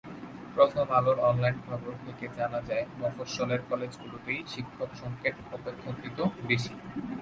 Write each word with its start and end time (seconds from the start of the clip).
প্রথম 0.55 0.87
আলোর 0.97 1.17
অনলাইন 1.29 1.57
খবর 1.67 1.93
থেকে 2.05 2.25
জানা 2.37 2.59
যায়, 2.61 2.85
মফস্বলের 2.99 3.61
কলেজগুলোতেই 3.69 4.39
শিক্ষক–সংকট 4.47 5.35
অপেক্ষাকৃত 5.53 6.19
বেশি। 6.47 6.73